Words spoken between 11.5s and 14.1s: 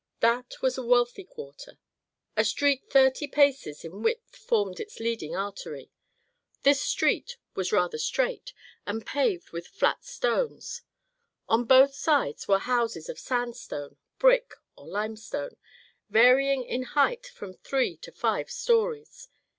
both sides were houses of sandstone,